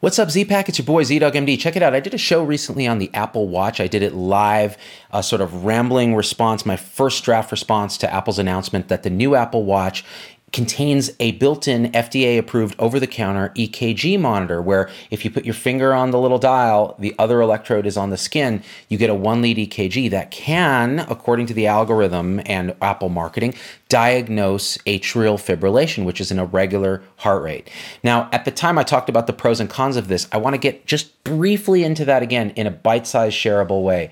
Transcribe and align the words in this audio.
What's 0.00 0.18
up, 0.18 0.30
Z-Pack? 0.30 0.68
It's 0.68 0.78
your 0.78 0.84
boy 0.84 1.04
ZDoggMD. 1.04 1.58
Check 1.58 1.74
it 1.74 1.82
out. 1.82 1.94
I 1.94 2.00
did 2.00 2.14
a 2.14 2.18
show 2.18 2.42
recently 2.44 2.86
on 2.86 2.98
the 2.98 3.10
Apple 3.12 3.48
Watch. 3.48 3.80
I 3.80 3.86
did 3.86 4.02
it 4.02 4.14
live, 4.14 4.76
a 5.10 5.22
sort 5.22 5.40
of 5.40 5.64
rambling 5.64 6.14
response, 6.14 6.64
my 6.64 6.76
first 6.76 7.24
draft 7.24 7.50
response 7.50 7.98
to 7.98 8.12
Apple's 8.12 8.38
announcement 8.38 8.88
that 8.88 9.02
the 9.02 9.10
new 9.10 9.34
Apple 9.34 9.64
Watch 9.64 10.04
contains 10.52 11.10
a 11.18 11.32
built-in 11.32 11.90
FDA 11.92 12.38
approved 12.38 12.76
over-the-counter 12.78 13.52
EKG 13.56 14.18
monitor 14.18 14.62
where 14.62 14.88
if 15.10 15.24
you 15.24 15.30
put 15.30 15.44
your 15.44 15.52
finger 15.52 15.92
on 15.92 16.12
the 16.12 16.18
little 16.18 16.38
dial, 16.38 16.94
the 16.98 17.14
other 17.18 17.40
electrode 17.40 17.84
is 17.84 17.96
on 17.96 18.10
the 18.10 18.16
skin, 18.16 18.62
you 18.88 18.96
get 18.96 19.10
a 19.10 19.14
1 19.14 19.42
lead 19.42 19.56
EKG 19.56 20.10
that 20.10 20.30
can, 20.30 21.00
according 21.00 21.46
to 21.46 21.54
the 21.54 21.66
algorithm 21.66 22.40
and 22.46 22.74
Apple 22.80 23.08
marketing, 23.08 23.54
diagnose 23.88 24.78
atrial 24.78 25.36
fibrillation, 25.36 26.04
which 26.04 26.20
is 26.20 26.30
an 26.30 26.38
irregular 26.38 27.02
heart 27.16 27.42
rate. 27.42 27.68
Now, 28.02 28.28
at 28.32 28.44
the 28.44 28.50
time 28.50 28.78
I 28.78 28.82
talked 28.82 29.08
about 29.08 29.26
the 29.26 29.32
pros 29.32 29.60
and 29.60 29.68
cons 29.68 29.96
of 29.96 30.08
this, 30.08 30.28
I 30.32 30.38
want 30.38 30.54
to 30.54 30.58
get 30.58 30.86
just 30.86 31.22
briefly 31.24 31.82
into 31.84 32.04
that 32.04 32.22
again 32.22 32.50
in 32.50 32.66
a 32.66 32.70
bite-sized 32.70 33.36
shareable 33.36 33.82
way. 33.82 34.10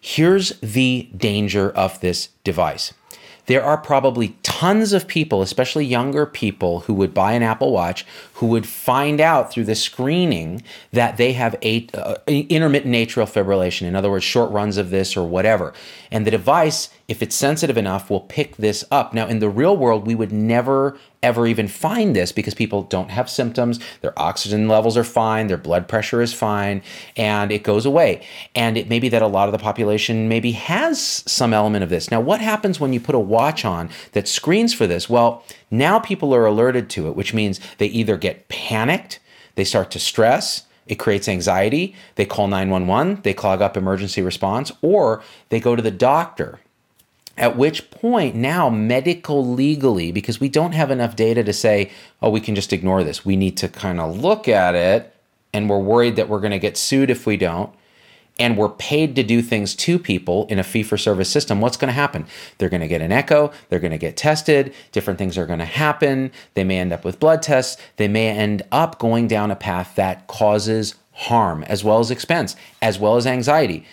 Here's 0.00 0.58
the 0.60 1.08
danger 1.16 1.70
of 1.70 2.00
this 2.00 2.28
device 2.44 2.92
there 3.46 3.62
are 3.64 3.76
probably 3.76 4.36
tons 4.42 4.92
of 4.92 5.08
people, 5.08 5.42
especially 5.42 5.84
younger 5.84 6.26
people, 6.26 6.80
who 6.80 6.94
would 6.94 7.12
buy 7.12 7.32
an 7.32 7.42
Apple 7.42 7.72
Watch 7.72 8.06
who 8.34 8.46
would 8.48 8.66
find 8.66 9.20
out 9.20 9.52
through 9.52 9.64
the 9.64 9.74
screening 9.74 10.62
that 10.92 11.16
they 11.16 11.32
have 11.32 11.54
a, 11.62 11.86
uh, 11.94 12.16
intermittent 12.26 12.94
atrial 12.94 13.30
fibrillation. 13.30 13.82
In 13.82 13.94
other 13.94 14.10
words, 14.10 14.24
short 14.24 14.50
runs 14.50 14.76
of 14.76 14.90
this 14.90 15.16
or 15.16 15.24
whatever. 15.24 15.72
And 16.10 16.26
the 16.26 16.30
device, 16.30 16.88
if 17.12 17.22
it's 17.22 17.36
sensitive 17.36 17.76
enough, 17.76 18.08
will 18.08 18.20
pick 18.22 18.56
this 18.56 18.86
up. 18.90 19.12
Now, 19.12 19.26
in 19.26 19.38
the 19.38 19.50
real 19.50 19.76
world, 19.76 20.06
we 20.06 20.14
would 20.14 20.32
never 20.32 20.96
ever 21.22 21.46
even 21.46 21.68
find 21.68 22.16
this 22.16 22.32
because 22.32 22.54
people 22.54 22.84
don't 22.84 23.10
have 23.10 23.28
symptoms, 23.28 23.78
their 24.00 24.18
oxygen 24.18 24.66
levels 24.66 24.96
are 24.96 25.04
fine, 25.04 25.46
their 25.46 25.58
blood 25.58 25.86
pressure 25.86 26.22
is 26.22 26.32
fine, 26.32 26.82
and 27.14 27.52
it 27.52 27.64
goes 27.64 27.84
away. 27.84 28.26
And 28.54 28.78
it 28.78 28.88
may 28.88 28.98
be 28.98 29.10
that 29.10 29.20
a 29.20 29.26
lot 29.26 29.46
of 29.46 29.52
the 29.52 29.58
population 29.58 30.26
maybe 30.26 30.52
has 30.52 31.22
some 31.30 31.52
element 31.52 31.84
of 31.84 31.90
this. 31.90 32.10
Now, 32.10 32.20
what 32.22 32.40
happens 32.40 32.80
when 32.80 32.94
you 32.94 32.98
put 32.98 33.14
a 33.14 33.20
watch 33.20 33.66
on 33.66 33.90
that 34.12 34.26
screens 34.26 34.72
for 34.72 34.86
this? 34.86 35.10
Well, 35.10 35.44
now 35.70 35.98
people 35.98 36.34
are 36.34 36.46
alerted 36.46 36.88
to 36.90 37.08
it, 37.08 37.14
which 37.14 37.34
means 37.34 37.60
they 37.76 37.88
either 37.88 38.16
get 38.16 38.48
panicked, 38.48 39.20
they 39.54 39.64
start 39.64 39.90
to 39.90 39.98
stress, 39.98 40.64
it 40.86 40.94
creates 40.94 41.28
anxiety, 41.28 41.94
they 42.14 42.24
call 42.24 42.48
911, 42.48 43.20
they 43.22 43.34
clog 43.34 43.60
up 43.60 43.76
emergency 43.76 44.22
response, 44.22 44.72
or 44.80 45.22
they 45.50 45.60
go 45.60 45.76
to 45.76 45.82
the 45.82 45.90
doctor 45.90 46.58
at 47.36 47.56
which 47.56 47.90
point, 47.90 48.34
now, 48.34 48.68
medical 48.68 49.46
legally, 49.46 50.12
because 50.12 50.40
we 50.40 50.48
don't 50.48 50.72
have 50.72 50.90
enough 50.90 51.16
data 51.16 51.42
to 51.42 51.52
say, 51.52 51.90
oh, 52.20 52.30
we 52.30 52.40
can 52.40 52.54
just 52.54 52.72
ignore 52.72 53.02
this. 53.02 53.24
We 53.24 53.36
need 53.36 53.56
to 53.58 53.68
kind 53.68 54.00
of 54.00 54.20
look 54.20 54.48
at 54.48 54.74
it, 54.74 55.14
and 55.52 55.68
we're 55.68 55.78
worried 55.78 56.16
that 56.16 56.28
we're 56.28 56.40
going 56.40 56.52
to 56.52 56.58
get 56.58 56.76
sued 56.76 57.10
if 57.10 57.26
we 57.26 57.36
don't. 57.36 57.72
And 58.38 58.56
we're 58.56 58.70
paid 58.70 59.14
to 59.16 59.22
do 59.22 59.42
things 59.42 59.74
to 59.76 59.98
people 59.98 60.46
in 60.46 60.58
a 60.58 60.64
fee 60.64 60.82
for 60.82 60.96
service 60.96 61.28
system. 61.28 61.60
What's 61.60 61.76
going 61.76 61.88
to 61.88 61.92
happen? 61.92 62.26
They're 62.56 62.70
going 62.70 62.80
to 62.80 62.88
get 62.88 63.02
an 63.02 63.12
echo, 63.12 63.52
they're 63.68 63.78
going 63.78 63.92
to 63.92 63.98
get 63.98 64.16
tested, 64.16 64.74
different 64.90 65.18
things 65.18 65.36
are 65.36 65.44
going 65.44 65.58
to 65.58 65.66
happen. 65.66 66.32
They 66.54 66.64
may 66.64 66.78
end 66.78 66.94
up 66.94 67.04
with 67.04 67.20
blood 67.20 67.42
tests, 67.42 67.80
they 67.96 68.08
may 68.08 68.30
end 68.30 68.62
up 68.72 68.98
going 68.98 69.28
down 69.28 69.50
a 69.50 69.56
path 69.56 69.94
that 69.96 70.28
causes 70.28 70.94
harm, 71.12 71.62
as 71.64 71.84
well 71.84 71.98
as 71.98 72.10
expense, 72.10 72.56
as 72.80 72.98
well 72.98 73.16
as 73.16 73.26
anxiety. 73.26 73.84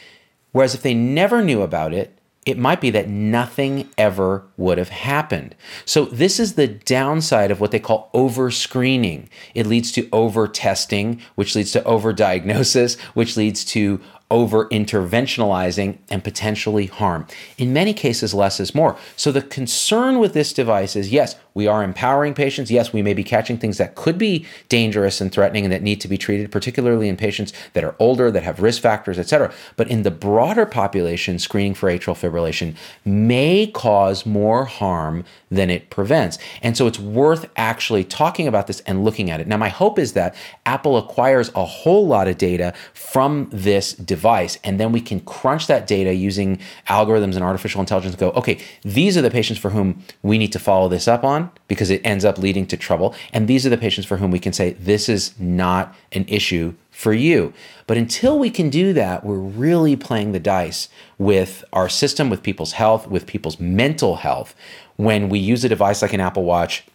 Whereas 0.53 0.73
if 0.73 0.81
they 0.81 0.93
never 0.93 1.43
knew 1.43 1.61
about 1.61 1.93
it, 1.93 2.17
it 2.49 2.57
might 2.57 2.81
be 2.81 2.89
that 2.89 3.07
nothing 3.07 3.87
ever 3.97 4.43
would 4.57 4.79
have 4.79 4.89
happened. 4.89 5.55
So, 5.85 6.05
this 6.05 6.39
is 6.39 6.55
the 6.55 6.67
downside 6.67 7.51
of 7.51 7.59
what 7.59 7.69
they 7.69 7.79
call 7.79 8.09
over 8.13 8.49
screening. 8.49 9.29
It 9.53 9.67
leads 9.67 9.91
to 9.93 10.09
over 10.11 10.47
testing, 10.47 11.21
which 11.35 11.55
leads 11.55 11.71
to 11.73 11.83
over 11.83 12.11
diagnosis, 12.11 12.99
which 13.13 13.37
leads 13.37 13.63
to 13.65 14.01
over 14.31 14.67
interventionalizing 14.69 15.97
and 16.09 16.23
potentially 16.23 16.85
harm. 16.87 17.27
In 17.57 17.73
many 17.73 17.93
cases, 17.93 18.33
less 18.33 18.59
is 18.59 18.75
more. 18.75 18.97
So, 19.15 19.31
the 19.31 19.41
concern 19.43 20.17
with 20.17 20.33
this 20.33 20.51
device 20.51 20.95
is 20.95 21.11
yes, 21.11 21.35
we 21.59 21.67
are 21.67 21.83
empowering 21.83 22.33
patients. 22.33 22.71
Yes, 22.71 22.93
we 22.93 23.01
may 23.01 23.13
be 23.13 23.21
catching 23.21 23.57
things 23.57 23.79
that 23.79 23.95
could 23.95 24.17
be 24.17 24.45
dangerous 24.69 25.19
and 25.19 25.29
threatening 25.29 25.65
and 25.65 25.73
that 25.73 25.83
need 25.83 25.99
to 25.99 26.07
be 26.07 26.17
treated, 26.17 26.53
particularly 26.53 27.09
in 27.09 27.17
patients 27.17 27.51
that 27.73 27.83
are 27.83 27.97
older, 27.99 28.31
that 28.31 28.43
have 28.43 28.61
risk 28.61 28.81
factors, 28.81 29.19
etc. 29.19 29.53
But 29.75 29.89
in 29.89 30.03
the 30.03 30.09
broader 30.09 30.65
population, 30.65 31.37
screening 31.37 31.73
for 31.73 31.89
atrial 31.89 32.15
fibrillation 32.15 32.77
may 33.03 33.67
cause 33.67 34.25
more 34.25 34.63
harm 34.63 35.25
than 35.51 35.69
it 35.69 35.89
prevents. 35.89 36.37
And 36.61 36.77
so 36.77 36.87
it's 36.87 36.97
worth 36.97 37.49
actually 37.57 38.05
talking 38.05 38.47
about 38.47 38.67
this 38.67 38.79
and 38.81 39.03
looking 39.03 39.29
at 39.29 39.41
it. 39.41 39.47
Now, 39.47 39.57
my 39.57 39.67
hope 39.67 39.99
is 39.99 40.13
that 40.13 40.35
Apple 40.65 40.95
acquires 40.95 41.51
a 41.55 41.65
whole 41.65 42.07
lot 42.07 42.29
of 42.29 42.37
data 42.37 42.73
from 42.93 43.49
this 43.51 43.91
device, 43.93 44.57
and 44.63 44.79
then 44.79 44.93
we 44.93 45.01
can 45.01 45.19
crunch 45.19 45.67
that 45.67 45.87
data 45.87 46.13
using 46.13 46.57
algorithms 46.87 47.35
and 47.35 47.43
artificial 47.43 47.81
intelligence 47.81 48.15
to 48.15 48.19
go, 48.19 48.29
okay, 48.31 48.59
these 48.83 49.17
are 49.17 49.21
the 49.21 49.31
patients 49.31 49.57
for 49.57 49.71
whom 49.71 50.01
we 50.21 50.37
need 50.37 50.53
to 50.53 50.59
follow 50.59 50.87
this 50.87 51.05
up 51.05 51.25
on 51.25 51.48
because 51.67 51.89
it 51.89 52.01
ends 52.03 52.25
up 52.25 52.37
leading 52.37 52.65
to 52.67 52.77
trouble. 52.77 53.13
And 53.33 53.47
these 53.47 53.65
are 53.65 53.69
the 53.69 53.77
patients 53.77 54.05
for 54.05 54.17
whom 54.17 54.31
we 54.31 54.39
can 54.39 54.53
say, 54.53 54.73
this 54.73 55.07
is 55.09 55.33
not 55.39 55.95
an 56.11 56.25
issue 56.27 56.73
for 56.91 57.13
you. 57.13 57.53
But 57.87 57.97
until 57.97 58.37
we 58.37 58.49
can 58.49 58.69
do 58.69 58.93
that, 58.93 59.23
we're 59.23 59.37
really 59.37 59.95
playing 59.95 60.31
the 60.31 60.39
dice 60.39 60.89
with 61.17 61.63
our 61.71 61.87
system, 61.89 62.29
with 62.29 62.43
people's 62.43 62.73
health, 62.73 63.07
with 63.07 63.25
people's 63.25 63.59
mental 63.59 64.17
health 64.17 64.55
when 64.97 65.29
we 65.29 65.39
use 65.39 65.63
a 65.63 65.69
device 65.69 66.01
like 66.01 66.13
an 66.13 66.19
Apple 66.19 66.43
Watch 66.43 66.85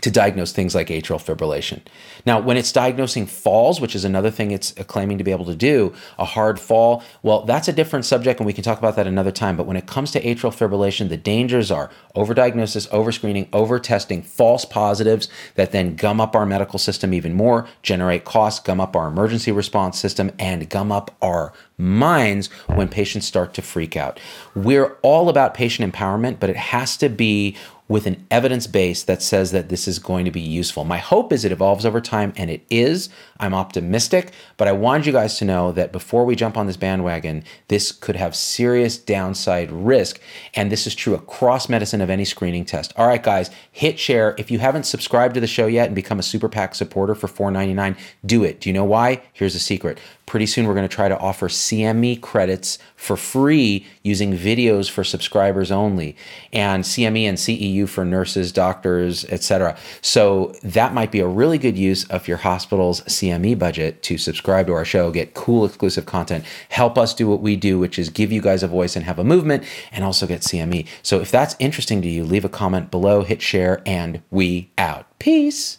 to 0.00 0.10
diagnose 0.10 0.52
things 0.52 0.74
like 0.74 0.88
atrial 0.88 1.22
fibrillation. 1.22 1.80
Now, 2.26 2.40
when 2.40 2.56
it's 2.56 2.72
diagnosing 2.72 3.26
falls, 3.26 3.80
which 3.80 3.94
is 3.94 4.04
another 4.04 4.30
thing 4.30 4.50
it's 4.50 4.74
uh, 4.78 4.84
claiming 4.84 5.18
to 5.18 5.24
be 5.24 5.30
able 5.30 5.44
to 5.46 5.54
do, 5.54 5.94
a 6.18 6.24
hard 6.24 6.58
fall, 6.58 7.02
well, 7.22 7.42
that's 7.42 7.68
a 7.68 7.72
different 7.72 8.04
subject 8.04 8.40
and 8.40 8.46
we 8.46 8.52
can 8.52 8.64
talk 8.64 8.78
about 8.78 8.96
that 8.96 9.06
another 9.06 9.30
time. 9.30 9.56
But 9.56 9.66
when 9.66 9.76
it 9.76 9.86
comes 9.86 10.10
to 10.12 10.22
atrial 10.22 10.52
fibrillation, 10.52 11.08
the 11.08 11.16
dangers 11.16 11.70
are 11.70 11.90
overdiagnosis, 12.16 12.88
overscreening, 12.90 13.48
overtesting, 13.52 14.22
false 14.22 14.64
positives 14.64 15.28
that 15.54 15.72
then 15.72 15.96
gum 15.96 16.20
up 16.20 16.34
our 16.34 16.46
medical 16.46 16.78
system 16.78 17.14
even 17.14 17.32
more, 17.32 17.66
generate 17.82 18.24
costs, 18.24 18.60
gum 18.60 18.80
up 18.80 18.96
our 18.96 19.08
emergency 19.08 19.52
response 19.52 19.98
system, 19.98 20.30
and 20.38 20.68
gum 20.68 20.90
up 20.90 21.14
our 21.22 21.52
minds 21.76 22.48
when 22.66 22.88
patients 22.88 23.26
start 23.26 23.54
to 23.54 23.62
freak 23.62 23.96
out. 23.96 24.20
We're 24.54 24.96
all 25.02 25.28
about 25.28 25.54
patient 25.54 25.92
empowerment, 25.92 26.38
but 26.38 26.50
it 26.50 26.56
has 26.56 26.96
to 26.98 27.08
be 27.08 27.56
with 27.86 28.06
an 28.06 28.26
evidence 28.30 28.66
base 28.66 29.02
that 29.02 29.22
says 29.22 29.52
that 29.52 29.68
this 29.68 29.86
is 29.86 29.98
going 29.98 30.24
to 30.24 30.30
be 30.30 30.40
useful. 30.40 30.84
My 30.84 30.98
hope 30.98 31.32
is 31.32 31.44
it 31.44 31.52
evolves 31.52 31.84
over 31.84 32.00
time, 32.00 32.32
and 32.36 32.50
it 32.50 32.64
is. 32.70 33.10
I'm 33.38 33.52
optimistic, 33.52 34.32
but 34.56 34.66
I 34.66 34.72
wanted 34.72 35.06
you 35.06 35.12
guys 35.12 35.36
to 35.38 35.44
know 35.44 35.70
that 35.72 35.92
before 35.92 36.24
we 36.24 36.34
jump 36.34 36.56
on 36.56 36.66
this 36.66 36.78
bandwagon, 36.78 37.44
this 37.68 37.92
could 37.92 38.16
have 38.16 38.34
serious 38.34 38.96
downside 38.96 39.70
risk. 39.70 40.18
And 40.54 40.72
this 40.72 40.86
is 40.86 40.94
true 40.94 41.14
across 41.14 41.68
medicine 41.68 42.00
of 42.00 42.08
any 42.08 42.24
screening 42.24 42.64
test. 42.64 42.94
All 42.96 43.06
right, 43.06 43.22
guys, 43.22 43.50
hit 43.70 43.98
share. 43.98 44.34
If 44.38 44.50
you 44.50 44.60
haven't 44.60 44.84
subscribed 44.84 45.34
to 45.34 45.40
the 45.40 45.46
show 45.46 45.66
yet 45.66 45.86
and 45.86 45.94
become 45.94 46.18
a 46.18 46.22
Super 46.22 46.48
PAC 46.48 46.74
supporter 46.74 47.14
for 47.14 47.28
$4.99, 47.28 47.98
do 48.24 48.44
it. 48.44 48.60
Do 48.60 48.70
you 48.70 48.72
know 48.72 48.84
why? 48.84 49.22
Here's 49.34 49.54
a 49.54 49.60
secret 49.60 49.98
Pretty 50.26 50.46
soon, 50.46 50.66
we're 50.66 50.74
going 50.74 50.88
to 50.88 50.94
try 50.94 51.08
to 51.08 51.18
offer 51.18 51.48
CME 51.48 52.20
credits 52.20 52.78
for 52.96 53.16
free 53.16 53.86
using 54.02 54.32
videos 54.32 54.90
for 54.90 55.04
subscribers 55.04 55.70
only, 55.70 56.16
and 56.52 56.82
CME 56.82 57.24
and 57.24 57.36
CEU 57.36 57.86
for 57.86 58.04
nurses, 58.04 58.50
doctors, 58.50 59.24
etc. 59.26 59.76
So 60.00 60.54
that 60.62 60.94
might 60.94 61.12
be 61.12 61.20
a 61.20 61.26
really 61.26 61.58
good 61.58 61.76
use 61.76 62.04
of 62.08 62.26
your 62.26 62.38
hospital's 62.38 63.02
CME 63.02 63.58
budget 63.58 64.02
to 64.04 64.16
subscribe 64.16 64.66
to 64.68 64.72
our 64.72 64.84
show, 64.84 65.10
get 65.10 65.34
cool 65.34 65.66
exclusive 65.66 66.06
content, 66.06 66.44
help 66.70 66.96
us 66.96 67.12
do 67.12 67.28
what 67.28 67.40
we 67.40 67.54
do, 67.54 67.78
which 67.78 67.98
is 67.98 68.08
give 68.08 68.32
you 68.32 68.40
guys 68.40 68.62
a 68.62 68.68
voice 68.68 68.96
and 68.96 69.04
have 69.04 69.18
a 69.18 69.24
movement, 69.24 69.62
and 69.92 70.04
also 70.04 70.26
get 70.26 70.40
CME. 70.40 70.86
So 71.02 71.20
if 71.20 71.30
that's 71.30 71.54
interesting 71.58 72.00
to 72.02 72.08
you, 72.08 72.24
leave 72.24 72.44
a 72.44 72.48
comment 72.48 72.90
below, 72.90 73.22
hit 73.22 73.42
share, 73.42 73.82
and 73.84 74.22
we 74.30 74.70
out. 74.78 75.06
Peace. 75.18 75.78